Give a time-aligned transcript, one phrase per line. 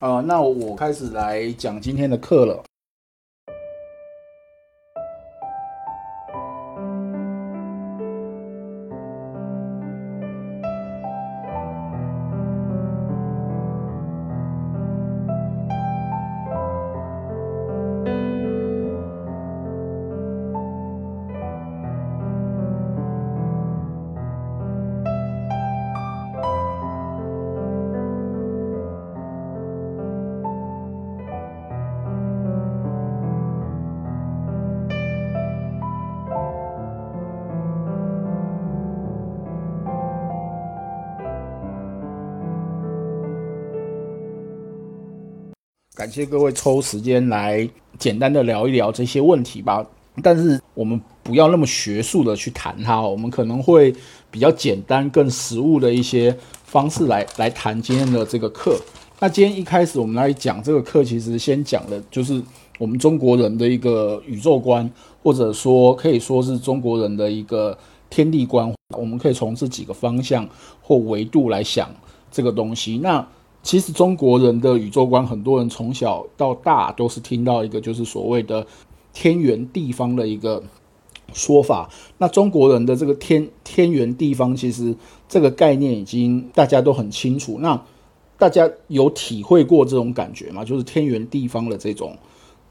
[0.00, 2.64] 呃，那我开始来讲今天的课了。
[46.10, 49.86] 感谢各位抽时间来简单的聊一聊这些问题吧。
[50.24, 53.94] 但是我们不要那么学术的去谈它，我们可能会
[54.28, 58.76] 比较简单、更实务的一些方式来来谈今天的这个课。
[59.20, 62.42] 那今天一开始我们来讲这个课，其实先讲的就是
[62.80, 64.90] 我们中国人的一个宇宙观，
[65.22, 67.78] 或者说可以说是中国人的一个
[68.10, 68.68] 天地观。
[68.98, 70.48] 我们可以从这几个方向
[70.82, 71.88] 或维度来想
[72.32, 72.98] 这个东西。
[72.98, 73.24] 那
[73.62, 78.66] 其实中国人的宇宙观，很多人从小到大都是听到一个就是所谓的
[79.12, 80.62] 天圆地方的一个
[81.32, 81.88] 说法。
[82.16, 84.96] 那中国人的这个天天圆地方，其实
[85.28, 87.58] 这个概念已经大家都很清楚。
[87.60, 87.80] 那
[88.38, 90.64] 大家有体会过这种感觉吗？
[90.64, 92.16] 就是天圆地方的这种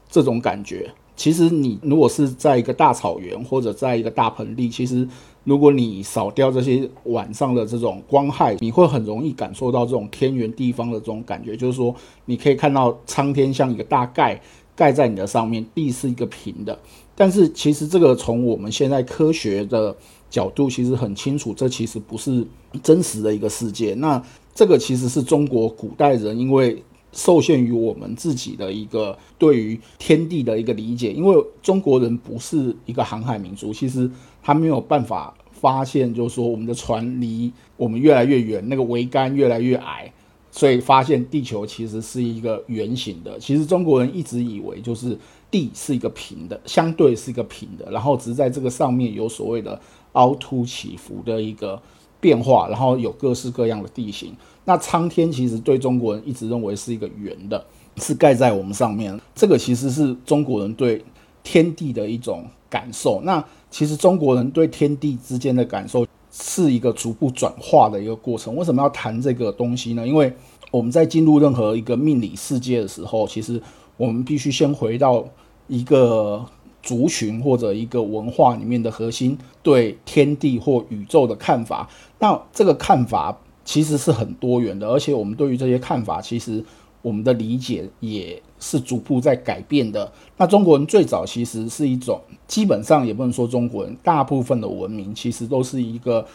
[0.08, 0.90] 这种感觉。
[1.14, 5.08] 其实你如果是在一个大草原或者在一个大盆地，其实。
[5.44, 11.94] 如果你扫掉这些晚上的这种光害，你会很容易感受到这种天圆地方的这种感觉，就是说
[12.26, 14.40] 你可以看到苍天像一个大盖
[14.76, 16.78] 盖在你的上面，地是一个平的。
[17.14, 19.94] 但是其实这个从我们现在科学的
[20.28, 22.46] 角度，其实很清楚，这其实不是
[22.82, 23.94] 真实的一个世界。
[23.94, 24.22] 那
[24.54, 26.82] 这个其实是中国古代人因为
[27.12, 34.10] 受限于我们自己的一个对于天地的一个理解，因为中国人不是一个航海民族，其实。
[34.42, 40.10] 他没有办法发现，就是说我们的船离我们越来越远，那个桅杆越来越矮，
[40.50, 43.38] 所以发现地球其实是一个圆形的。
[43.38, 45.16] 其实中国人一直以为就是
[45.50, 49.78] 地是一个平的，相对是一个平的，然后只是在这个上面有所谓的
[50.12, 51.80] 凹凸起伏的一个
[52.20, 54.32] 变化，然后有各式各样的地形。
[54.64, 57.64] 那苍天其实对中国人一直认为是一个圆的，
[57.96, 59.18] 是盖在我们上面。
[59.34, 61.02] 这个其实是中国人对
[61.42, 63.20] 天地的一种感受。
[63.22, 68.54] 那其实中国人对天地之间的感受是一个逐步转化的一个过程。
[68.54, 70.06] 为什么要谈这个东西呢？
[70.06, 70.32] 因为
[70.70, 73.60] 我们在进入任何一个命理世界的时候，其实
[73.96, 75.24] 我们必须先回到
[75.66, 76.44] 一个
[76.82, 81.88] 族群或者一个文化里面的核心对天地或宇宙的看法。
[82.18, 86.64] 那这个看法其实是很多元的，而且我们对于这些看法，其实
[87.02, 88.42] 我们的理解也。
[88.62, 90.12] 是逐步在改变的。
[90.36, 96.26] 那中国人最早其实是一种，基本上也不能说中国人，大部分的文明其实都是一个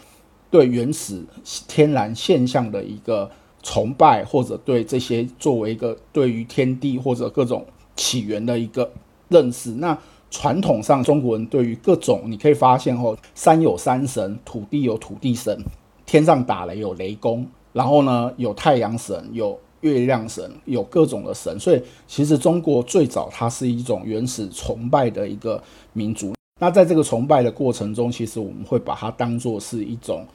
[0.50, 1.22] 对原始
[1.68, 3.30] 天然现象的一个
[3.62, 7.64] 崇拜，或者对这些作为一个对于天地或者各种
[7.94, 8.90] 起源的一个
[9.28, 9.70] 认识。
[9.70, 9.96] 那
[10.36, 15.58] 传统上中国人对于各种，你可以发现哦，山有山神，土地有土地神，
[16.04, 19.58] 天上打雷有雷公，然后呢有太阳神有。
[19.82, 26.34] 月亮神有各种的神，所以其实中国最早它是一种原始崇拜的一个民族。
[26.60, 30.26] 那在这个崇拜的过程中，其实我们会把它当做是一种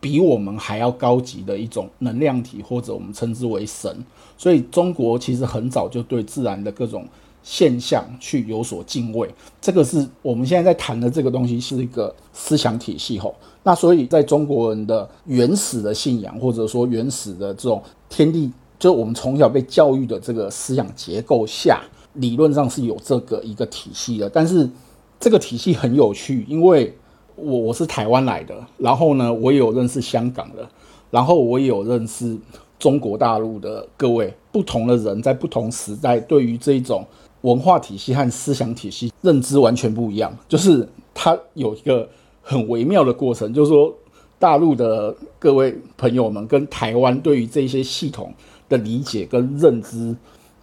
[0.00, 4.04] 比我们还要高级的一种能量体，或者我们称之为神。
[4.36, 7.06] 所以中国其实很早就对自然的各种
[7.50, 9.26] 现象去有所敬畏。
[9.58, 13.34] 这个是我们现在在谈的这个东西是一个思想体系吼。
[13.62, 18.52] 那所以在中国人的原始的信仰，或者说原始的这种天地。
[18.78, 21.80] 就我们从小被教育的这个思想结构下，
[22.12, 24.30] 理论上是有这个一个体系的。
[24.30, 24.70] 但是
[25.18, 26.96] 这个体系很有趣，因为
[27.34, 30.64] 我我是台湾来的，然后呢，我也有认识香港的，
[31.10, 32.38] 然后我也有认识
[32.78, 37.04] 中国大陆的各位不同的人，在不同时代对于这种
[37.42, 40.36] 文化体系和思想体系认知完全不一样。
[40.48, 42.08] 就是它有一个
[42.42, 43.94] 很微妙的过程，就是说
[44.38, 48.32] 大陆的各位朋友们跟台湾对于这些系统。
[48.68, 50.14] 的理解跟认知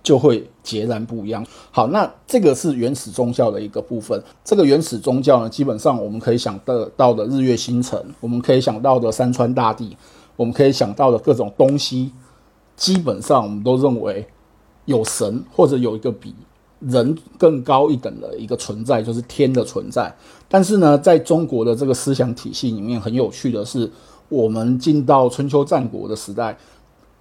[0.04, 1.44] 就会截然不一样。
[1.72, 4.24] 好，那这个是原始宗教的一个部分。
[4.44, 9.98] 这个原始宗教呢，基本上我们可以想得到的日月星辰，我们可以想到的山川大地，
[10.36, 12.12] 我们可以想到的各种东西，
[12.76, 14.28] 基本上我们都认为
[14.86, 16.36] 有神或者有一个比
[16.88, 20.14] 人更高一等的一个存在，就是天的存在。
[20.48, 23.92] 但是呢，在中国的这个思想体系里面，很有趣的是，
[24.30, 26.58] 我们进到春秋战国的时代。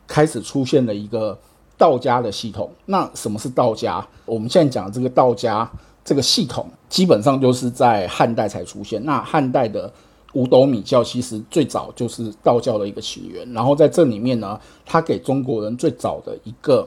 [0.06, 1.36] 开始出现了一个
[1.78, 2.70] 道家的系统。
[2.84, 4.06] 那什么是道家？
[4.26, 5.66] 我们现在讲的这个道家
[6.04, 9.02] 这个系统，基本上就是在汉代才出现。
[9.06, 9.90] 那汉代的
[10.34, 13.50] 五斗米教其实最早就是道教的一个起源。
[13.52, 16.86] 然后在这里面呢，它给中国人最早的一个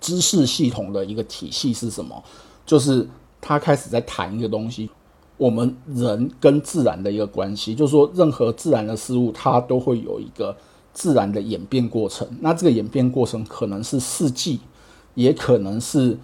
[0.00, 2.22] 知识系统的一个体系是什么？
[2.66, 3.08] 就是
[3.40, 4.88] 他开始在谈一个东西，
[5.36, 10.56] 我们人跟自然的一个关系，就是说任何自然的事物，它都会有一个。
[10.92, 14.58] 自然的演变过程，那这个演变过程可能是四季，
[15.14, 16.18] 也可能是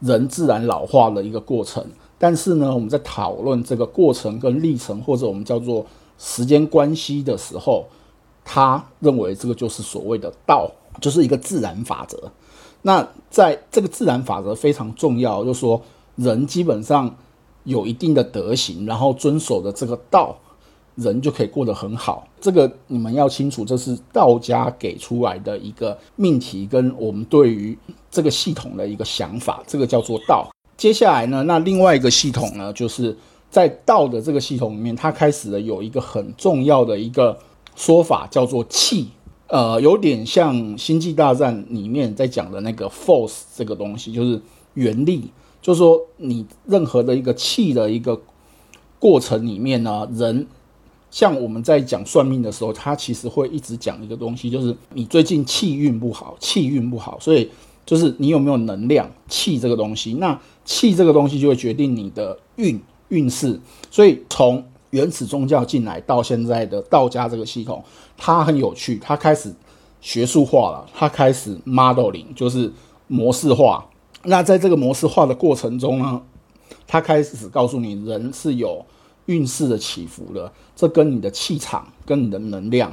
[0.00, 1.82] 人自然老化的一个过程。
[2.18, 5.86] 但是呢，我们在讨论这个过程跟历程，或者我们叫做
[6.22, 7.84] 时间关系的时候，
[8.44, 10.70] 他认为这个就是所谓的道，
[11.00, 12.30] 就是一个自然法则。
[12.82, 15.82] 那在这个自然法则非常重要，就是说
[16.14, 17.12] 人基本上
[17.64, 20.38] 有一定的德行，然后遵守的这个道。
[20.94, 27.76] 人就可以过得很好，这个你们要清楚，这是道家给出来的一个命题，跟我们对于
[28.10, 30.50] 这个系统的一个想法，这个叫做道。
[30.76, 33.16] 接下来呢，那另外一个系统呢，就是
[33.52, 37.38] 在道的这个系统里面，它开始了有一个很重要的一个
[37.76, 39.08] 说法，叫做气，
[39.46, 44.40] 呃，有点像《星际大战》里面在讲的那个 force 这个东西，就是
[44.72, 48.18] 原力，就是说你任何的一个气的一个
[48.98, 50.46] 过程里面呢，人。
[51.10, 57.50] 像我们在讲算命的时候，他其实会一直讲一个东西，就是你最近气运不好，气运不好，所以
[57.84, 62.80] 就是你有没有能量气这个东西，那气这个东西就会决定你的运。
[63.12, 63.60] 运势。
[63.92, 67.84] 所以从原始宗教进来到现在的道家这个系统，
[68.16, 69.54] 它很有趣，它开始
[70.00, 72.72] 学术化了，它开始 modeling，就是
[73.06, 73.86] 模式化。
[74.24, 76.20] 那在这个模式化的过程中呢，
[76.86, 78.84] 它开始告诉你人是有。
[79.26, 82.92] 运势的起伏的，这跟你的气场、跟你的能量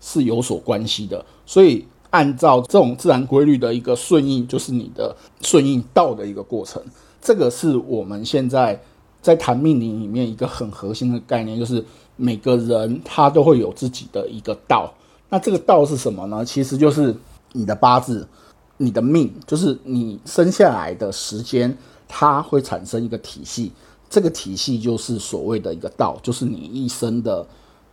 [0.00, 1.22] 是有所关系的。
[1.44, 6.80] 所以，按照这种自然规律的一个顺应，就是你的顺应道的一个过程。
[7.20, 8.80] 这个是我们现在
[9.24, 11.82] 在谈命理里面一个很核心的概念，就是
[12.14, 14.92] 每个人他都会有自己的一个道。
[15.30, 16.44] 那这个道是什么呢？
[16.44, 17.16] 其实就是
[17.52, 18.28] 你的八字、
[18.76, 21.74] 你的命，就是你生下来的时间，
[22.06, 23.72] 它会产生一个体系。
[24.10, 27.46] 这个体系就是所谓的一个道，就是你一生的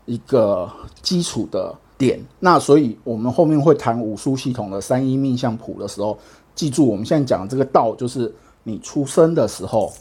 [0.06, 0.69] 一个
[1.01, 2.19] 基础的点。
[2.42, 6.19] 那所以，我们后面会谈武术系统的三一命相谱的时候，
[6.54, 8.31] 记住我们现在讲的这个道，就是
[8.63, 9.92] 你出生的时候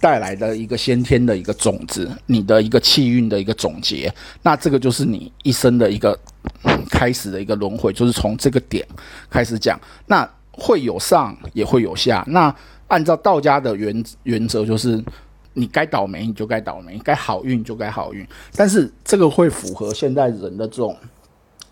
[0.00, 4.12] 带来的一个先天的一个种子，你的一个气运的一个总结。
[4.42, 6.18] 那这个就是你一生的一个
[6.90, 8.86] 开始的一个轮回，就是从这个点
[9.28, 9.78] 开始讲。
[10.06, 12.24] 那会有上，也会有下。
[12.26, 12.54] 那
[12.88, 15.02] 按照道家的原原则，就是。
[15.52, 18.24] 你该倒霉你就该倒霉，该好运就该好运，
[18.54, 20.96] 但是这个会符合现代人的这种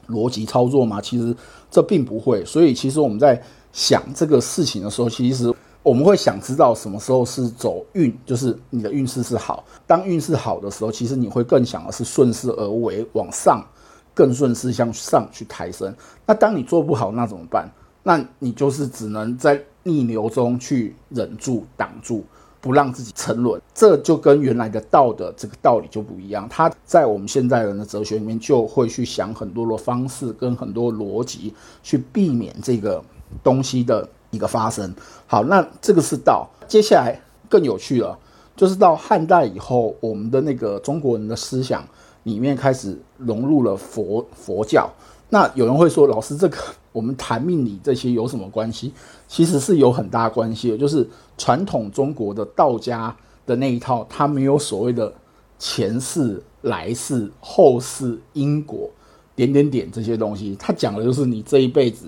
[0.09, 1.01] 逻辑操作吗？
[1.01, 1.35] 其实
[1.71, 2.45] 这并不会。
[2.45, 3.41] 所以其实我们在
[3.73, 5.55] 想这个事情的时候，其实
[5.89, 9.65] 我们会想知道什么时候是走运，就是你的运势是好。
[9.87, 13.65] 当运势好的时候，其实你会更想的是顺势而为，往上
[14.13, 15.95] 更顺势向上去抬升。
[16.27, 17.67] 那当你做不好，那怎么办？
[18.03, 22.23] 那你就是只能在逆流中去忍住挡住。
[22.61, 26.45] 不让自己沉沦，这就跟原来的道的这个道理就不一样。
[26.51, 31.55] 他在我们现在人的哲学里面，就会去想很多的方式跟很多逻辑，
[31.85, 33.01] 去避免这个
[33.45, 34.95] 东西的一个发生。
[35.27, 36.49] 好，那这个是道。
[36.67, 38.19] 接下来更有趣了，
[38.55, 41.87] 就是到汉代以后，我们的那个中国人的思想
[42.25, 44.91] 里面开始融入了佛佛教。
[45.31, 46.57] 那有人会说，老师，这个
[46.91, 48.93] 我们谈命理这些有什么关系？
[49.27, 51.07] 其实是有很大关系的，就是
[51.37, 55.13] 传统中国的道家的那一套，它没有所谓的
[55.59, 58.91] 前世、来世、后世、因果、
[59.35, 62.07] 点点点这些东西，它讲的就是你这一辈子，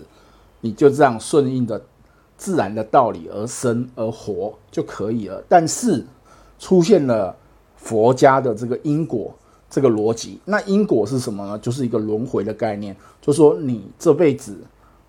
[0.63, 1.81] 你就这样顺应的
[2.41, 5.45] 自然的道理而生而活就可以了。
[5.47, 6.03] 但是
[6.59, 7.37] 出现了
[7.77, 9.33] 佛家的这个因果。
[9.73, 11.57] 这个逻辑，那因果是什么呢？
[11.61, 14.59] 就是一个轮回的概念，就说你这辈子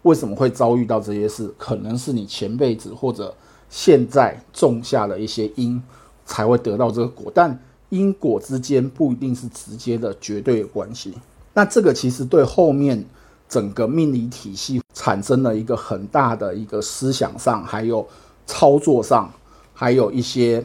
[0.04, 3.34] 为什么会遭遇到这些事，可能是你前辈子或者
[3.72, 5.82] 现在种下了一些因，
[6.28, 7.32] 才会得到这个果。
[7.34, 7.60] 但
[7.90, 11.16] 因果之间不一定是直接的绝对的关系。
[11.56, 13.04] 那这个其实对后面
[13.50, 18.06] 整个命理体系产生了一个很大的一个思想上，还有
[18.46, 19.28] 操作上，
[19.74, 20.64] 还有一些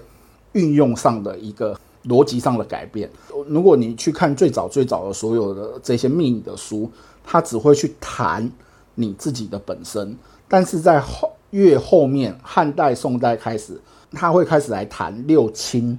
[0.52, 1.75] 运用上的一个。
[2.09, 3.11] 逻辑上的改变。
[3.49, 6.88] 如果你去看最早最早的所有的这些命理的书，
[7.25, 8.49] 它只会去谈
[8.95, 10.16] 你自己的本身。
[10.47, 13.81] 但是在后越后面，汉代、宋代开始，
[14.12, 15.99] 他会开始来谈六亲。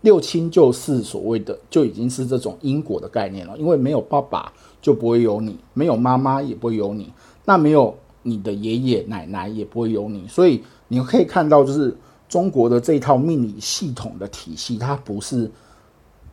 [0.00, 3.54] 六亲就是所谓的，就已经是这种因果的概念了。
[3.58, 7.12] 因为没有爸爸就不会有你，没有妈妈也不会有你。
[7.44, 10.26] 那没有你的爷爷奶奶也不会有你。
[10.28, 11.96] 所以你可以看到，就是
[12.28, 15.50] 中国的这套命理系统的体系，它不是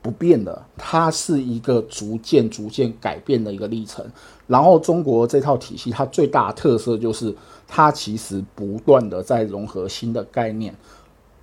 [0.01, 4.06] 不变的，它是一个逐渐逐渐改变的一个历程。
[4.48, 7.36] 然后中国这套体系，它最大的特色就是
[7.68, 10.74] 它其实不断的在融合新的概念，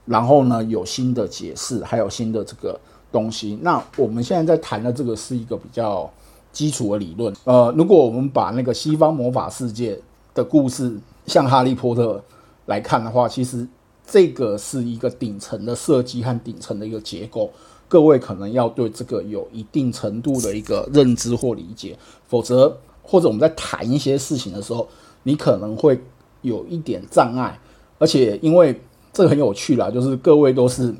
[0.07, 2.81] 然后呢有新的解释，还有新的这个
[3.13, 3.59] 东西。
[3.63, 6.11] 那我们现在在谈的这个是一个比较
[6.57, 7.31] 基础的理论。
[7.45, 10.01] 呃，如果我们把那个西方魔法世界
[10.33, 12.23] 的故事，像哈利波特
[12.65, 13.69] 来看的话，其实
[14.07, 17.51] 这个是一个顶层的设计和顶层的一个结构。
[17.87, 21.95] 各位可能要对这个有一定程度的一个认知或理解，
[22.27, 22.75] 否则。
[23.09, 24.85] 或者我们在谈一些事情的时候，
[25.23, 25.97] 你可能会
[26.43, 27.57] 有一点障碍，
[28.01, 28.77] 而且因为
[29.13, 30.93] 这个很有趣啦，就是各位都是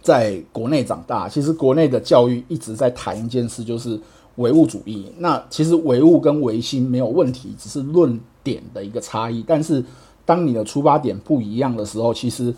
[0.00, 3.98] 在国内长大，其实国内的教育一直在谈一件事，就是
[4.38, 5.06] 唯物主义。
[5.18, 9.44] 那其实唯物跟唯心没有问题，只是论点的一个差异。
[9.46, 9.84] 但是
[10.24, 12.52] 当你的出发点不一样的时候，其实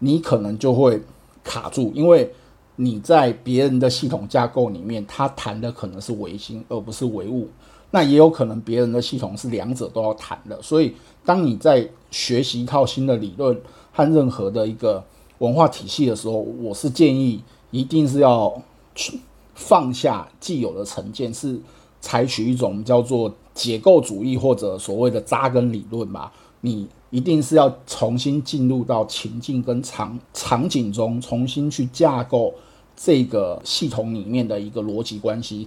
[0.00, 1.00] 你可能就会
[1.44, 2.32] 卡住，因为
[2.76, 7.48] 你在别人的系统架构里面，他谈的可能是唯心，而不是唯物。
[7.90, 10.92] 那也有可能别人的系统是两者都要谈的，所以
[11.24, 13.58] 当你在学习一套新的理论
[13.92, 15.02] 和任何的一个
[15.38, 17.40] 文化体系的时候，我是建议
[17.70, 18.60] 一定是要
[18.94, 19.18] 去
[19.56, 21.58] 放下既有的成见，是
[22.00, 26.32] 采取一种叫做结构主义或者所谓的扎根理论吧。
[26.60, 32.52] 你一定是要重新进入到情境跟场场景中，重新去架构
[32.94, 35.66] 这个系统里面的一个逻辑关系。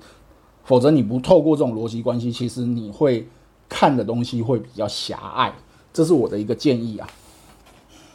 [0.64, 3.28] 否则你不透过这种逻辑关系，其实你会
[3.68, 5.54] 看的东西会比较狭隘，
[5.92, 7.08] 这是我的一个建议啊。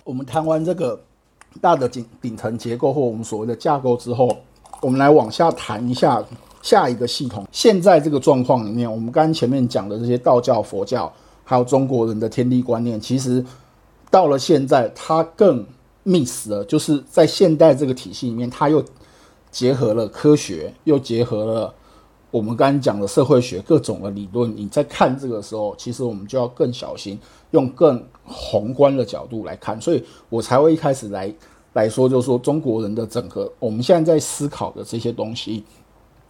[0.05, 1.03] 我们谈完这个
[1.61, 4.29] 大的顶顶层结构或我们所谓的架构之后，
[4.85, 6.23] 我们来往下谈一下
[6.61, 7.49] 下一个系统。
[7.51, 11.11] 现在这个状况里面，我们刚前面讲的这些道教、佛教，
[11.43, 13.43] 还有中国人的天地观念，其实
[14.11, 15.65] 到了现在，它更
[16.05, 18.85] miss 了，就是在现代这个体系里面，它又
[19.51, 21.75] 结合了科学，又结合了。
[22.31, 27.19] 我们刚刚讲的社会学各种的理论，你在看这个时候，其实我们就要更小心，
[27.53, 29.81] 用更宏观的角度来看。
[29.81, 31.33] 所以我才会一开始来
[31.75, 35.63] 来说，就是说中国人的整个我们现在在思考的这些东西，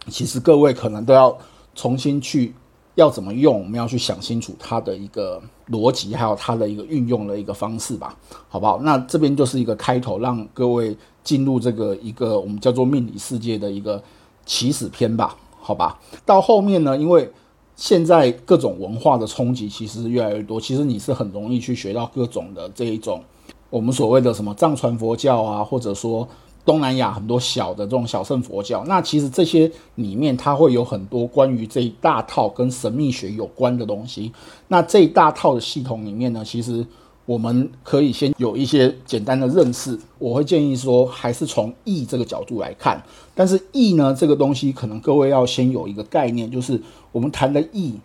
[0.09, 1.35] 其实各位可能都要
[1.73, 2.53] 重新去
[2.95, 8.17] 要怎么用，我们要去想清楚它的一个逻辑，还有它的一个运用的一个方式吧，
[8.49, 8.81] 好不好？
[8.81, 14.03] 那这边就是一个开头，让各位进入这个一个我们叫做命理世界的一个
[14.45, 15.37] 起始篇吧。
[15.59, 17.27] 好吧，到后面呢，因为
[17.75, 23.23] 现在各种文化的冲击其实越来越多，其实你是很容易去学到各种的这一种
[23.69, 26.27] 我们所谓的什么藏传佛教啊，或者说
[26.63, 34.31] 东南亚很多小的这种小乘佛教，那其实这些里面它会有很多关于这一大套跟神秘学有关的东西。
[34.67, 36.85] 那这一大套的系统里面呢，其实。
[37.27, 43.01] 我们可以先有一些简单的认识，我会建议说，还是从易这个角度来看。
[43.33, 46.79] 但是易呢，这个东西可能各位要先有一个概念，就是
[47.11, 47.95] 我们谈的易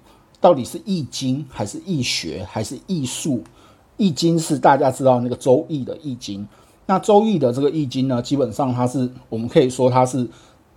[0.40, 3.45] 到底是易经还是易学还是艺术？
[4.00, 6.49] 易经是大家知道那个周易的易经，
[6.87, 10.26] 那周易的这个易经呢，基本上它是我们可以说它是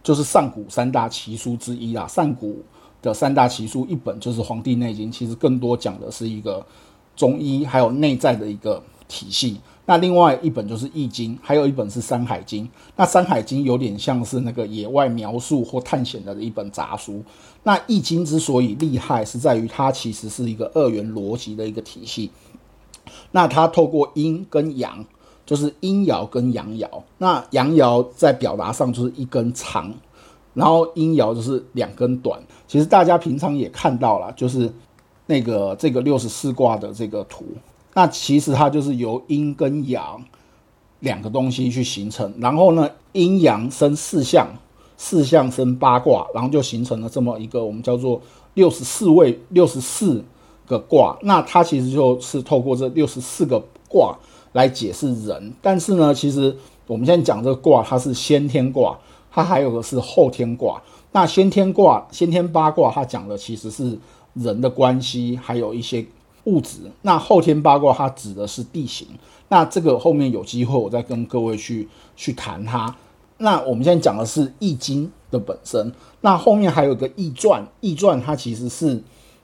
[0.04, 2.06] 就是上古三大奇书之一啦。
[2.08, 2.62] 上古
[3.02, 6.64] 的三大奇书一本就是《黄帝内经》，其实更多讲的是一个。
[7.16, 12.66] 中医还有内在的一个体系，那另外一本就是《易经》，还有一本是《山海经》。
[12.96, 17.22] 那《山海经》有点像是那个野外描述或探险的一本杂书。
[17.62, 22.32] 那《易经》之所以厉害，是在于它其实是一个二元逻辑的一个体系。
[23.32, 25.06] 那它透过阴跟阳，
[25.46, 26.88] 就是阴爻跟阳爻。
[27.18, 29.94] 那阳爻在表达上就是一根长，
[30.54, 32.42] 然后阴爻就是两根短。
[32.68, 34.72] 其实大家平常也看到了，就是。
[35.26, 37.46] 那个这个六十四卦的这个图，
[37.94, 40.22] 那其实它就是由阴跟阳
[41.00, 44.46] 两个东西去形成，然后呢，阴阳生四象，
[44.98, 48.22] 四象生八卦，然后就形成了这么一个我们叫做
[48.56, 50.22] 六十四位六十四
[50.68, 51.18] 个卦。
[51.22, 54.16] 那它其实就是透过这六十四个卦
[54.54, 55.54] 来解释人。
[55.62, 56.56] 但是呢，其实
[56.88, 58.98] 我们现在讲这个卦，它是先天卦，
[59.32, 60.82] 它还有个是后天卦。
[61.12, 63.98] 那先天卦、先天八卦，它讲的其实是。
[64.36, 66.04] 人的关系，还有一些
[66.46, 66.80] 物质。
[67.04, 69.08] 那后天八卦它指的是地形。
[69.50, 72.96] 那这个后面有机会我再跟各位去去谈它。
[73.38, 75.94] 那我们现在讲的是易经的本身。
[76.22, 79.04] 那后面还有个易传，易传它其实是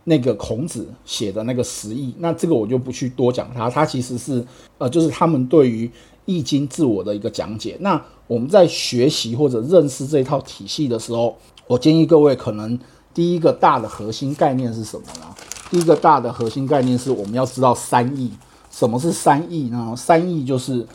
[0.09, 2.13] 那个孔子写的那个十易。
[2.17, 3.69] 那这个我就不去多讲它。
[3.69, 4.43] 它其实是
[4.79, 5.89] 呃，就是他们对于
[6.25, 7.77] 易经自我的一个讲解。
[7.79, 11.37] 那我们在学习或者认识这套体系的时候，
[11.67, 12.77] 我建议各位可能。
[13.11, 15.35] 第一个大的核心概念是什么呢？
[15.71, 18.31] 第一个大的核心概念是我们要知道三义。
[18.71, 19.93] 什么是三义呢？
[19.97, 20.87] 三义就是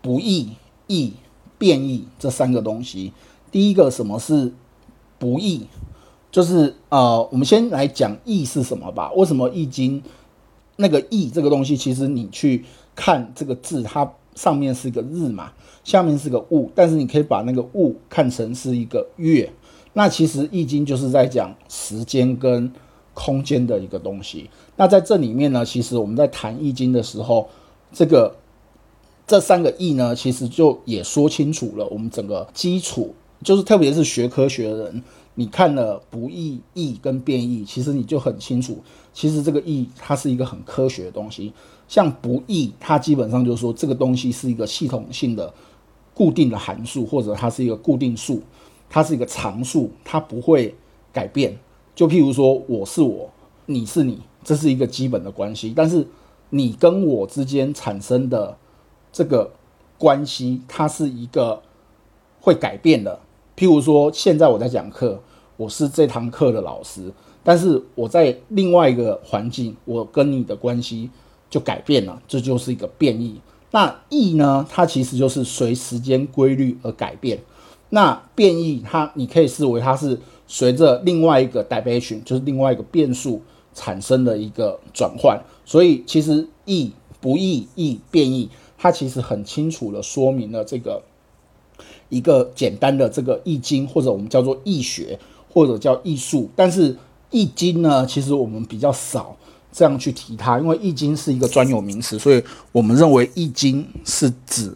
[0.00, 0.52] 不义、
[0.86, 1.12] 义、
[1.58, 3.12] 变义这三个东西。
[3.50, 4.54] 第一个什么是
[5.18, 5.66] 不义？
[6.32, 9.12] 就是呃，我们先来讲义是什么吧。
[9.12, 10.02] 为什么易经
[10.76, 12.64] 那个义这个东西，其实你去
[12.96, 15.52] 看这个字，它上面是个日嘛，
[15.84, 19.52] 下面是个物，但是你可以把那个物看成是一个月。
[19.92, 22.72] 那其实易经就是在讲时间跟
[23.12, 24.48] 空间的一个东西。
[24.76, 27.46] 那在这里面呢，其实我们在谈易经的时候，
[27.92, 28.34] 这个
[29.26, 35.02] 这三个义呢，其实就也说清楚了我们整个基础，就是特别是学科学的人，
[35.34, 41.52] 你看了不易易跟变异，其实你就很清楚，其实这个易它是一个很科学的东西。
[41.88, 45.52] 像不易，它基本上就是说这个东西是一个系统性的
[46.14, 48.42] 固定的函数，或者它是一个固定数，
[48.88, 50.74] 它是一个常数，它不会
[51.12, 51.58] 改变。
[51.94, 53.30] 就譬如说，我是我，
[53.66, 54.20] 你是你。
[54.44, 56.04] 这是一个基本的关系，但是
[56.50, 58.58] 你跟我之间产生的
[59.12, 59.52] 这个
[59.96, 61.62] 关系，它是一个
[62.40, 63.20] 会改变的。
[63.56, 65.20] 譬如说，现在我在讲课，
[65.56, 71.10] 我是这堂课的老师，但是我在另外一个环境，我跟你的关系
[71.50, 73.40] 就改变了，这就是一个变异。
[73.70, 74.66] 那异呢？
[74.70, 77.38] 它其实就是随时间规律而改变。
[77.90, 83.40] 那变异，它你可以视为它是随着另外一个 dimension，就是另外一个变数。
[83.74, 86.92] 产生的一个转换，所以其实异
[87.22, 91.02] 不易易变异，它其实很清楚的说明了这个
[92.12, 95.18] 一个简单的这个易经，或者我们叫做易学，
[95.50, 96.50] 或者叫艺术。
[96.54, 96.94] 但是
[97.30, 99.34] 易经呢，其实我们比较少
[99.72, 104.70] 这样去提它，因为易经是一个专有名词，所以我们认为易经是指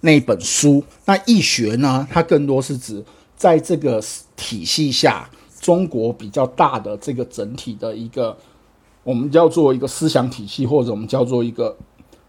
[0.00, 0.82] 那本书。
[1.04, 3.04] 那易学呢，它更多是指
[3.36, 4.02] 在这个
[4.34, 5.28] 体系下。
[5.60, 8.34] 中国比较大的这个整体的一个，
[9.02, 11.76] 我们叫做一个思想体系，或者我们叫做一个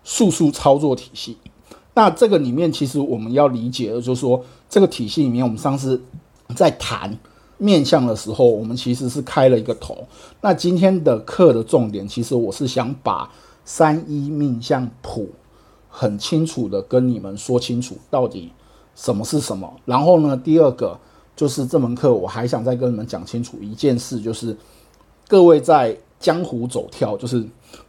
[0.04, 1.38] 术数操作体系。
[1.94, 6.02] 那这个里面，其实我们要理解的，就是说这个体系里面，我们上次
[6.56, 7.18] 在谈
[7.58, 10.08] 面相的时候，我们其实是开了一个头。
[10.42, 13.30] 那今天的课的重点，其实我是想把
[13.66, 15.30] 三一命相谱
[15.90, 18.52] 很清楚的跟你们说清楚，到底
[18.96, 19.74] 什么是什么。
[19.86, 21.00] 然后呢，第二个。
[21.36, 24.54] 就是这门课，我还想再跟你们讲清楚一件事，就是
[25.26, 27.42] 各位在江湖走跳，就是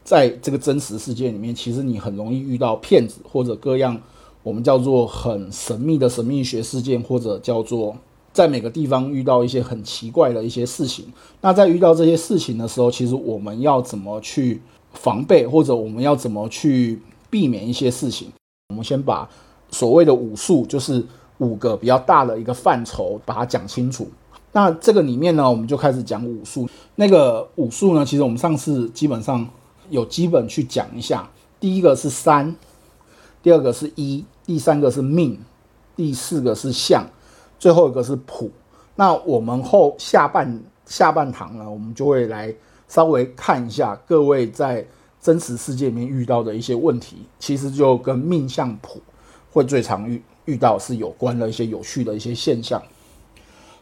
[0.04, 4.00] 在这个真实世界里面，其实你很容易遇到骗子或者各样
[4.42, 7.96] 我们叫做很神秘的神秘学事件，或者叫做
[8.32, 11.06] 在每个地方遇到一些很奇怪的一些事情。
[11.40, 14.60] 那在遇到这些事情的时候，其实我们要怎么去
[14.92, 18.28] 防备，或者我们要怎么去避免一些事情？
[18.68, 19.28] 我们先把
[19.70, 21.04] 所谓的武术，就是。
[21.40, 24.06] 五个比较大的一个范畴，把它讲清楚。
[24.52, 26.68] 那这个里面呢，我们就开始讲武术。
[26.96, 29.48] 那个武术呢，其实我们上次基本上
[29.88, 31.26] 有基本去讲一下。
[31.58, 32.54] 第一个是三，
[33.42, 35.38] 第二个是一，第三个是命，
[35.96, 37.06] 第四个是相，
[37.58, 38.50] 最后一个是谱。
[38.96, 42.54] 那我们后下半下半堂呢，我们就会来
[42.88, 44.86] 稍微看一下各位在
[45.20, 49.00] 真实世界里面遇到的一些问题，其实就跟命相谱
[49.52, 50.22] 会最常遇。
[50.46, 52.82] 遇到是有关的一些有趣的一些现象。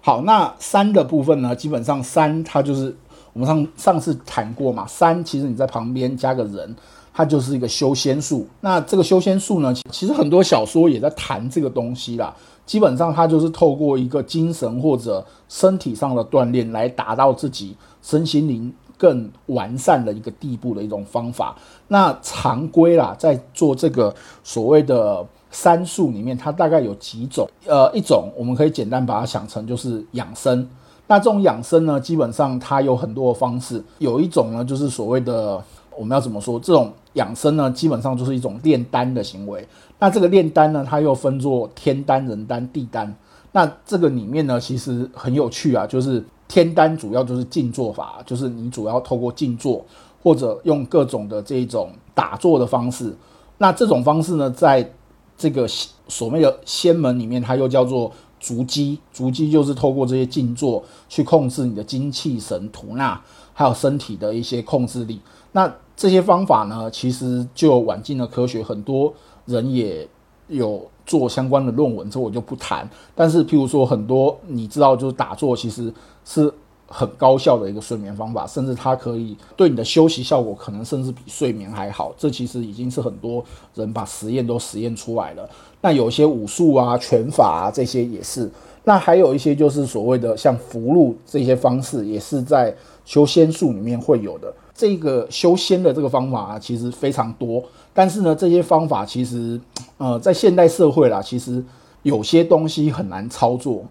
[0.02, 1.56] 好，那三的部分呢？
[1.56, 2.94] 基本上三它就是
[3.32, 4.86] 我们上上次谈过嘛。
[4.86, 6.76] 三其实你在旁边加个人，
[7.18, 8.46] 它就是一个修仙术。
[8.60, 12.32] 那这个修仙术呢，其实很多小说也在谈这个东西啦。
[12.64, 21.56] 基本上它就是透过一个精神或者身体上的锻炼，来达到自己身心灵更完善的一个地步的一种方法。
[21.88, 25.26] 那常规啦，在做这个所谓的。
[25.50, 27.48] 三术里面，它大概有几种？
[27.66, 30.68] 呃，一种我们可以简单把它想成就是养生。
[31.06, 33.82] 那这种养生呢，基本上它有很多的方式。
[33.96, 35.64] 有一种呢，就是所谓的
[35.98, 36.60] 我们要怎么说？
[36.60, 39.66] 这种养生呢，基本上就是一种炼丹的行为。
[39.98, 43.12] 那这个炼丹呢，它又分作天丹、人丹、地丹。
[43.50, 49.84] 那这个里面呢，其实很有趣啊，就是天丹主要就是静坐法，就是你主要透过静坐
[50.22, 53.12] 或者用各种的这种打坐的方式。
[53.56, 54.88] 那这种方式呢，在
[55.36, 55.66] 这个
[56.06, 63.20] 所谓的仙门里面，它又叫做足基，足基就是透过这些静坐去控制你的精气神、吐纳，
[63.52, 65.20] 还有身体的一些控制力。
[65.50, 69.12] 那这些方法呢，其实就晚近的科学，很多
[69.44, 70.08] 人也
[70.46, 72.88] 有做相关的论文，这我就不谈。
[73.14, 75.92] 但是，譬如说很多你知道，就是打坐其实
[76.24, 76.50] 是。
[76.90, 82.14] 很高效的一个睡眠方法，甚至它可以对你的休息效果可能甚至比睡眠还好。
[82.16, 85.46] 这其实已经是很多人把实验都实验出来了。
[85.82, 88.50] 那有一些武术啊、拳法啊这些也是。
[88.84, 94.50] 那还有一些就是所谓的像符箓这些方式，也是在修仙术里面会有的。
[94.78, 97.60] 这个修仙的这个方法啊，其实非常多，
[97.92, 99.60] 但是呢，这些方法其实，
[99.96, 101.60] 呃，在现代社会啦，其实
[102.04, 103.84] 有些东西很难操作，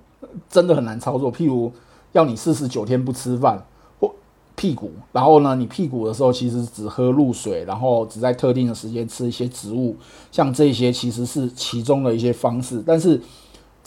[0.50, 1.30] 真的很难操作。
[1.30, 1.69] 譬如
[2.13, 3.62] 要你四十九天不吃饭
[4.00, 4.10] 或
[4.56, 9.93] 屁股，然后呢，你屁股的时候其实只喝露水，然后只在特定的时间吃一些植物，
[10.32, 13.21] 像这些其实是其中的一些方式，但是。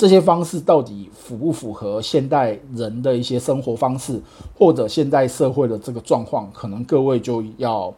[0.00, 4.18] 这些方式到底符不符合现代人的一些生活方式，
[4.56, 6.50] 或者现代社会的这个状况？
[6.54, 7.92] 可能各位就要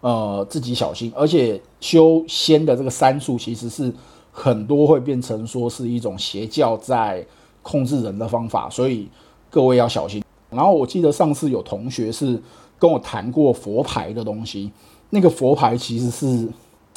[0.00, 1.12] 呃自己小心。
[1.14, 3.94] 而且修仙的这个三术，其实是
[4.32, 7.24] 很多会变成说是一种邪教在
[7.62, 9.08] 控制人的方法，所以
[9.48, 10.20] 各位要小心。
[10.50, 12.42] 然后我记得上次有同学是
[12.80, 14.72] 跟我谈过佛牌的东西，
[15.10, 16.48] 那个佛牌其实是。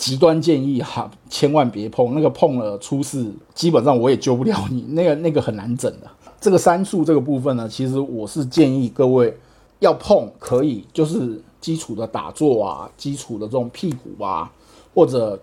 [0.02, 4.82] 极端建议哈，千万别碰那个，碰了出事，基本上我也救不了你。
[4.90, 6.10] 那个那个很难整的。
[6.40, 9.38] 这个三术这个部分呢，其实我是建议各位
[9.78, 14.52] 要碰可以，就是基础的打坐啊，基础的这种屁股啊，
[14.96, 15.40] 或者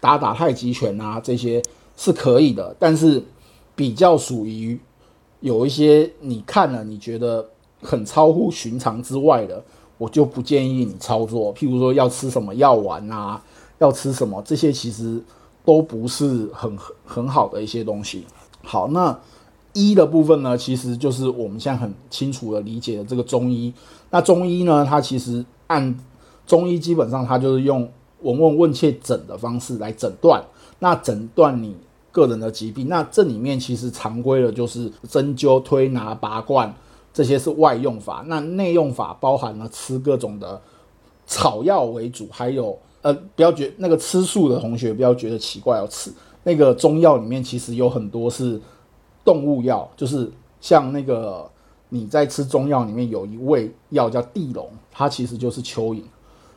[0.00, 1.62] 打打太极拳啊，这些
[1.96, 2.74] 是可以的。
[2.80, 3.22] 但是
[3.76, 4.76] 比较属于
[5.38, 7.48] 有一些你看了你觉得
[7.80, 9.62] 很超乎寻常之外的，
[9.98, 11.54] 我就不建议你操作。
[11.54, 13.40] 譬如说要吃什么药丸啊。
[13.80, 14.42] 要吃什么？
[14.44, 15.18] 这些其实
[15.64, 18.26] 都不是很很好的一些东西。
[18.62, 19.18] 好，那
[19.72, 23.72] 医的部分呢，其实就是我们现在很清楚的理解的这个中医。
[24.10, 25.98] 那中医呢，它其实按
[26.46, 27.90] 中医基本上它就是用
[28.20, 30.44] 闻问问切诊的方式来诊断，
[30.80, 31.74] 那诊断你
[32.12, 32.86] 个人的疾病。
[32.86, 36.74] 那这里面其实常规的就是针灸、推拿、拔罐，
[37.14, 38.22] 这些是外用法。
[38.26, 40.60] 那内用法包含了吃各种的
[41.26, 42.78] 草药为主，还有。
[43.02, 48.60] 呃，不要觉那个吃素的同学不要觉得奇怪哦，吃那个中药里面其实有很多是
[49.24, 51.48] 动物药，就是像那个
[51.88, 56.02] 你在吃中药里面有一味药叫地龙，它其实就是蚯蚓，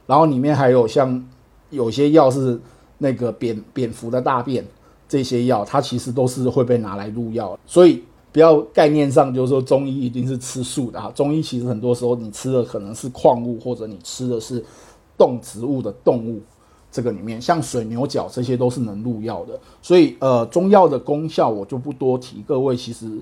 [0.05, 1.25] 然后里面还有像
[1.69, 2.59] 有些药是
[2.97, 4.65] 那个蝙蝙蝠的大便，
[5.07, 8.03] 这些药它其实都是会被拿来入药，所以
[8.33, 14.61] 不要概念上就是说中医一定是吃素的啊，中医其实很多时候你吃的可能是矿物，或者你吃的是。
[15.17, 16.41] 动植物的动物，
[16.91, 19.59] 这个里面像水牛角，这些都是能入药的。
[19.81, 22.43] 所以，呃，中药的功效我就不多提。
[22.47, 23.19] 各位其实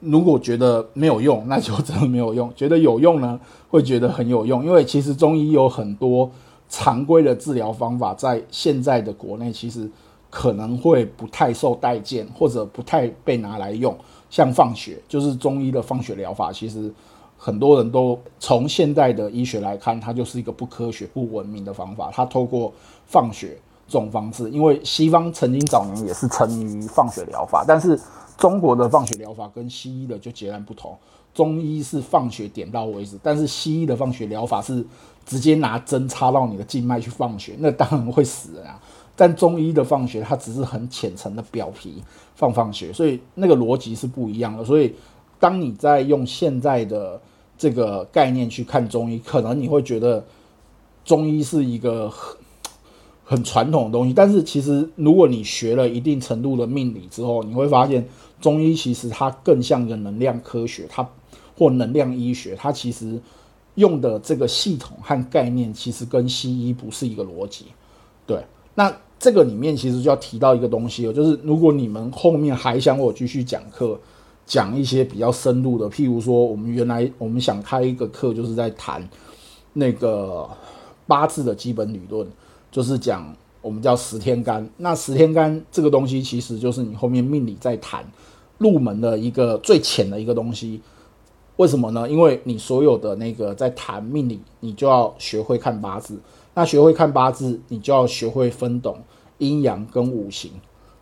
[0.00, 3.38] 如果觉得没有用，那就真的没有用；觉得有用呢，
[3.68, 4.64] 会觉得很有用。
[4.64, 6.30] 因为其实中医有很多
[6.68, 9.90] 常规的治疗方法，在现在的国内其实
[10.28, 13.96] 可能会不太受待见，或者不太被拿来用。
[14.30, 16.92] 像放血，就是中医的放血疗法，其实。
[17.42, 22.10] 很多人都从现代的医学来看，它就是一个不科学、不文明的方法。
[22.12, 22.70] 它透过
[23.06, 23.56] 放血
[23.88, 27.98] 这种方式，因为西方曾经早年也是沉迷于放血疗法，但是
[28.36, 30.94] 中国的放血疗法跟西医的就截然不同。
[31.32, 34.84] 中医是放血点到为止，但是西医的放血疗法是
[35.24, 38.78] 直接拿针插到你的静脉去放血，那当然会死人啊。
[39.16, 42.02] 但中医的放血，它只是很浅层的表皮
[42.34, 44.64] 放放血，所以那个逻辑是不一样的。
[44.64, 44.94] 所以
[45.38, 47.20] 当你在用现在的
[47.60, 50.24] 这个概念去看中医，可能你会觉得
[51.04, 52.38] 中医是一个很
[53.22, 58.08] 很传统的东西，但是其实如果你学了一定程度的命理之后，你会发现
[58.40, 61.06] 中医其实它更像一个能量科学，它
[61.58, 63.20] 或能量医学，它其实
[63.74, 67.66] 用的这个系统和概念其实跟西医不是一个逻辑。
[68.26, 68.42] 对，
[68.74, 74.00] 那这个里面其实就要提到一个东西了，就是如果你们后面还想我继续讲课。
[74.50, 79.08] 讲一些比较深入的，譬如说，我们原来我们想开一个课，就是在谈
[79.74, 80.44] 那个
[81.06, 82.26] 八字的基本理论，
[82.68, 83.32] 就是讲
[83.62, 84.68] 我们叫十天干。
[84.78, 88.04] 那十天干这个东西，其实就是你后面命理在谈
[88.58, 90.82] 入门的一个最浅的一个东西。
[91.54, 92.10] 为什么呢？
[92.10, 96.18] 因为你所有的那个在谈命理，你就要学会看八字。
[96.54, 98.98] 那学会看八字，你就要学会分懂
[99.38, 100.50] 阴阳跟五行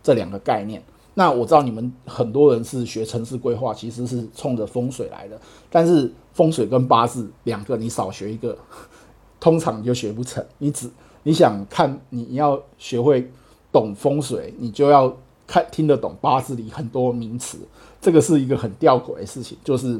[0.03, 0.83] 这两个概念。
[1.19, 5.37] 那我知道你们很多人是学城市规划，其实是冲着风水来的。
[5.69, 8.57] 但是风水跟八字两个，你少学一个，
[9.37, 10.41] 通常你就学不成。
[10.59, 10.89] 你只
[11.23, 13.29] 你想看，你要学会
[13.69, 15.13] 懂风水，你就要
[15.45, 17.57] 看听得懂八字里很多名词。
[17.99, 19.99] 这个是一个很吊诡的事情，就是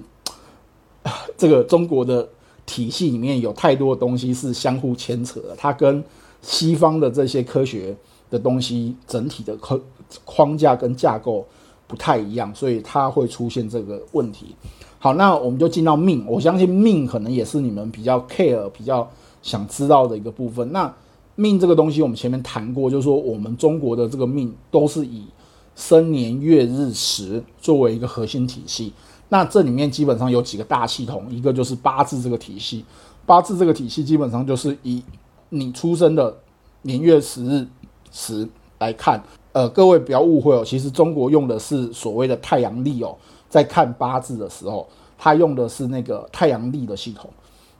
[1.36, 2.30] 这个中国的
[2.66, 6.02] 体系里面有太多东西是相互牵扯的，它跟
[6.42, 7.98] 西方的这些科学
[8.30, 9.82] 的东西整体的科。
[10.26, 11.46] 框架跟架构
[11.88, 14.56] 不太一样，所以它会出现这个问题。
[15.00, 16.26] 好，那我们就进到命。
[16.28, 19.10] 我相信命可能也是你们比较 care、比较
[19.42, 20.72] 想知道的一个部分。
[20.74, 20.94] 那
[21.36, 25.26] 命这个东西，我们前面谈过，就是说我们中国的这个命都是以
[25.74, 28.92] 生年月日时作为一个核心体系。
[29.30, 32.84] 那这里面基本上有几个大系统，一个就是八字这个体系。
[33.26, 35.02] 八字这个体系基本上就是以
[35.48, 36.36] 你出生的
[36.82, 37.68] 年月时日
[38.12, 39.24] 时来看。
[39.60, 43.14] 呃，各位不要误会哦，其实中国用的是所谓的太阳历哦，
[43.50, 47.30] 在看八字的时候，他用的是那个太阳历的系统。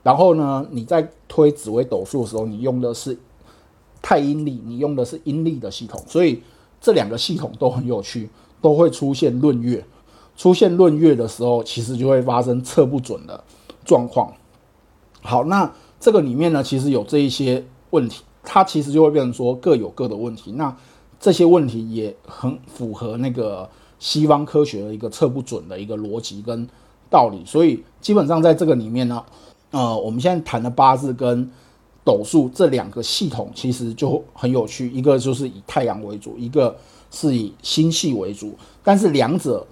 [0.02, 3.18] 然后呢，你在推紫微斗数的时候，你用的是
[4.02, 5.98] 太阴历，你用的是阴历的系统。
[6.06, 6.42] 所以
[6.82, 8.28] 这两个系统都很有趣，
[8.60, 9.82] 都会出现闰月。
[10.36, 13.42] 出现闰月的时候，其实就会发生测不准的
[13.86, 14.30] 状况。
[15.22, 20.52] 好，那这个里面呢，其实有这一些问题，它其实就会变成说各有各的问题。
[20.52, 20.76] 那
[21.20, 26.66] 这些问题也很符合那个西方科学的一个测不准的一个逻辑跟
[27.10, 29.22] 道理，所以基本上在这个里面呢，
[29.70, 31.46] 呃，我们现在谈的八字跟
[32.02, 36.74] 斗数这两个系统其实就很有趣，一个就是以太阳为主，一个
[37.10, 39.66] 是以星系为主，但是两者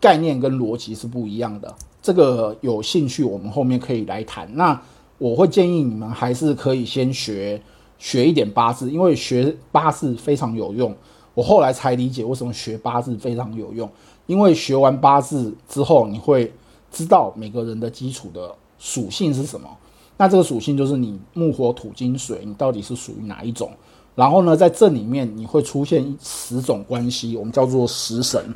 [0.00, 1.74] 概念跟逻辑是不一样的。
[2.00, 4.48] 这个有兴趣我们后面可以来谈。
[4.54, 4.80] 那
[5.18, 7.60] 我会建议你们还是可以先学。
[8.02, 10.92] 学一点八字，因为学八字非常有用。
[11.34, 13.88] 我后来才理解为什么学八字非常有用，
[14.26, 16.52] 因为学完八字之后，你会
[16.90, 19.68] 知道每个人的基础的属性是什么。
[20.16, 23.70] 那这个属性就是你木火土金水，你到底是属于哪一种？
[24.16, 28.52] 然后呢，在这里面你会出现十种关系，我们叫做食神。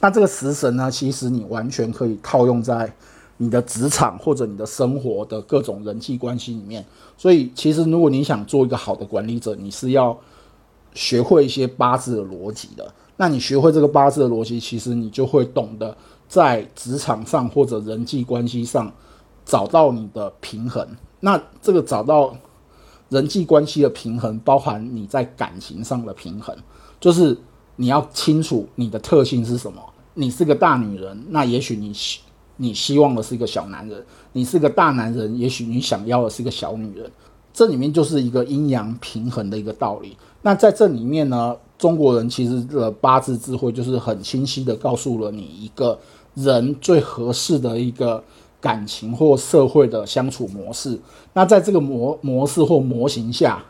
[0.00, 2.92] 那这个食神呢，其实你完全可以套用在。
[3.40, 6.84] 你的职场或者你的生活的各种人际关系里面，
[7.16, 10.18] 所以其实如果你想做一个好的管理者，你是要
[10.92, 12.92] 学会一些八字的逻辑的。
[13.16, 15.96] 那你学会这个八字的逻辑，其实你就会懂得
[16.28, 18.92] 在职场上或者人际关系上
[19.44, 20.84] 找到你的平衡。
[21.20, 22.36] 那这个找到
[23.08, 26.56] 人际关系的平衡，包含你在感情上的平衡，
[26.98, 27.38] 就是
[27.76, 29.80] 你要清楚你的特性是什么。
[30.14, 31.92] 你是个大女人，那也许你。
[32.58, 37.10] 你希望的是一个小男人，你是个大男人，也许你想要的是一个小女人，
[37.52, 40.16] 这里面就是一个阴阳平衡的一个道理。
[40.42, 45.98] 那在这里面呢，中国人其实的八字智慧就是很清晰的告诉了你一个
[46.34, 48.22] 人最合适的一个
[48.60, 50.98] 感情或社会的相处模式。
[51.32, 53.64] 那在这个模模式或模型下，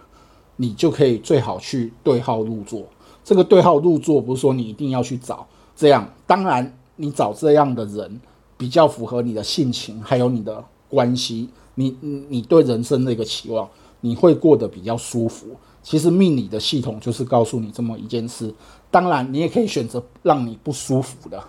[0.57, 2.83] 你就可以最好去对号入座。
[3.23, 5.47] 这个对号入座不是说你一定要去找
[5.77, 8.19] 这样，当然你找这样的人。
[8.59, 11.97] 比较符合你的性情，还有你的关系，你
[12.29, 13.67] 你对人生的一个期望，
[14.01, 15.47] 你会过得比较舒服。
[15.83, 18.53] 其实命理的系统就是告诉你这么一件事。
[18.91, 21.43] 当然，你也可以选择让你不舒服的，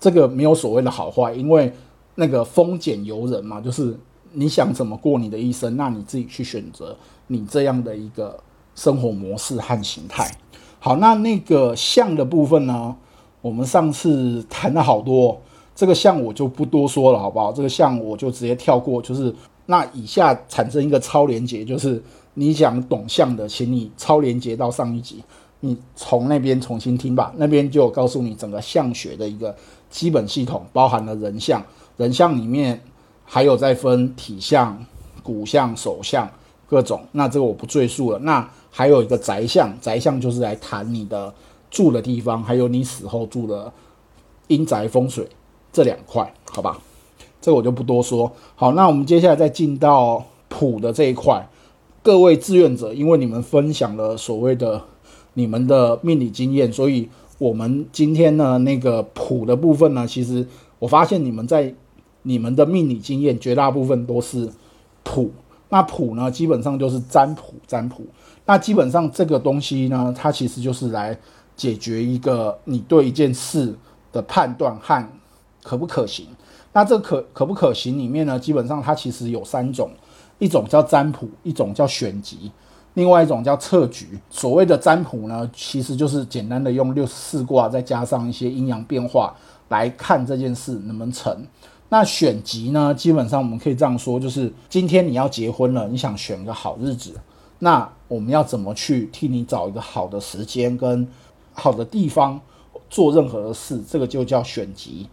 [0.00, 1.72] 这个没有所谓的好坏，因为
[2.14, 3.96] 那个丰俭由人嘛，就是
[4.32, 8.40] 你想怎么过你的一生，那你自己去选择你这样的一个
[8.74, 10.34] 生活模式和形态。
[10.78, 12.96] 好，那那个相的部分呢，
[13.42, 15.40] 我们上次谈了好多。
[15.76, 17.52] 这个项我就不多说了，好不好？
[17.52, 19.00] 这个项我就直接跳过。
[19.02, 19.32] 就是
[19.66, 25.22] 那以下产生一个超连接，就是你想懂项的，请你超连接到上一集，
[25.60, 27.30] 你从那边重新听吧。
[27.36, 29.54] 那边就告诉你整个相学的一个
[29.90, 31.62] 基本系统，包含了人相，
[31.98, 32.80] 人相里面
[33.26, 34.82] 还有再分体相、
[35.22, 36.26] 骨相、手相
[36.66, 37.02] 各种。
[37.12, 38.18] 那这个我不赘述了。
[38.20, 41.34] 那还有一个宅相，宅相就是来谈你的
[41.70, 43.70] 住的地方，还有你死后住的
[44.46, 45.28] 阴宅风水。
[45.76, 46.78] 这两块，好吧，
[47.38, 48.32] 这个我就不多说。
[48.54, 51.46] 好，那我们接下来再进到谱的这一块。
[52.02, 54.82] 各位志愿者，因为你们分享了所谓的
[55.34, 61.74] 你们的命理经验，所以我们今天呢，那个谱的部分呢，其实我发现你们在
[62.22, 64.50] 你们的命理经验绝大部分都是
[65.04, 65.30] 谱。
[65.68, 68.02] 那谱呢，基本上就是占卜，占卜。
[68.46, 71.18] 那基本上这个东西呢，它其实就是来
[71.54, 73.74] 解决一个你对一件事
[74.10, 75.06] 的判断和。
[75.66, 76.28] 可不可行？
[76.72, 78.38] 那这可可不可行里面呢？
[78.38, 79.90] 基本上它其实有三种，
[80.38, 82.52] 一种叫占卜，一种叫选集，
[82.94, 84.06] 另外一种叫测局。
[84.30, 89.34] 所谓的占卜呢，其实就是简单的用六十四卦再加上一些阴阳变化
[89.70, 91.44] 来看这件事能不能成。
[91.88, 97.12] 那选集呢，基本上我们可以这样说，就是今天你要结婚了，你想选个好日子，
[97.60, 101.08] 那我们要怎么去替你找一个好的时间跟
[101.54, 102.38] 好的地方
[102.90, 103.82] 做任何的事？
[103.88, 105.08] 这个就叫选集。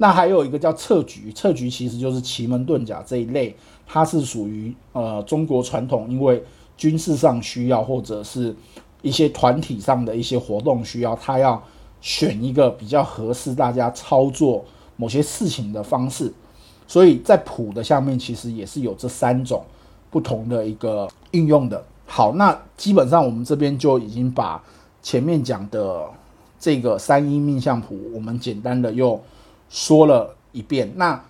[0.00, 6.42] 那还有一个叫测局，测局其实就是奇门遁甲这一类，它是属于呃中国传统，因为
[6.76, 8.54] 军事上需要或者是
[9.02, 11.60] 一些团体上的一些活动需要，它要
[12.00, 16.32] 选一个比较合适大家操作某些事情的方式，
[16.86, 19.64] 所以在谱的下面其实也是有这三种
[20.10, 21.84] 不同的一个应用的。
[22.06, 24.62] 好，那基本上我们这边就已经把
[25.02, 26.04] 前面讲的
[26.60, 29.20] 这个三一命相谱，我们简单的用。
[29.68, 31.22] 说了一遍，那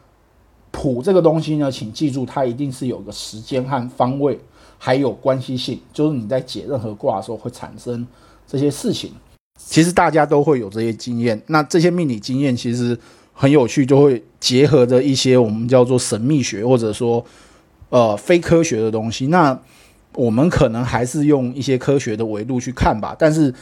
[0.70, 4.38] 谱这个东西呢，请记住，它一定是有个时间和方位，
[4.78, 8.06] 还有关系性，就是你在解任何卦的时候会产生
[8.46, 9.10] 这些事情。
[9.56, 12.96] 其实大家都会有这些经验，那这些命理经验其实
[13.32, 17.24] 很有趣，就会结合着一些我们叫做神秘学或者说
[17.88, 19.26] 呃非科学的东西。
[19.28, 19.58] 那
[20.14, 23.16] 我们可能还是用一些科学的维度去看吧。
[23.18, 23.52] 但是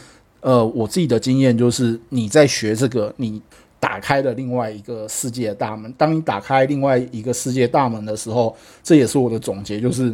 [0.40, 3.40] 呃，我自己的经验就是你在学这个，你。
[3.86, 5.92] 打开了另外一个世界的大门。
[5.96, 10.12] 当你打开另外一个世界大门的时候，这也是我的总结，就是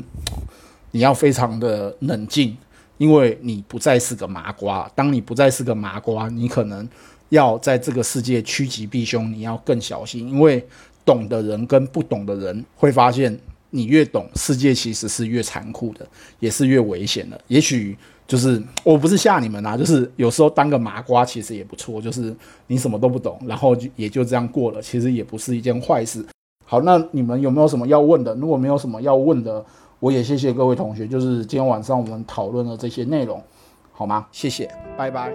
[0.91, 2.55] 你要非常的冷静，
[2.99, 4.87] 因为你不再是个麻瓜。
[4.95, 6.87] 当你不再是个麻瓜，你可能
[7.31, 10.63] 要在这个世界趋吉避凶，你要更小心，因为
[11.03, 13.35] 懂的人跟不懂的人会发现，
[13.71, 16.07] 你越懂，世界其实是越残酷的，
[16.41, 17.41] 也是越危险的。
[17.49, 17.97] 也许。
[18.33, 22.35] 就是我不是吓你们啊，就是有时候当个麻瓜其实也不错，就是
[22.67, 26.25] 你什么都不懂，然后就也就这样过了，其实也不是一件坏事。
[26.65, 28.35] 好，那你们有没有什么要问的？
[28.37, 29.63] 如果没有什么要问的，
[30.01, 33.45] 我也谢谢各位同学，就是今天晚上我们讨论的这些内容，
[33.93, 34.27] 好吗？
[34.33, 34.67] 谢谢，
[34.97, 35.31] 拜拜。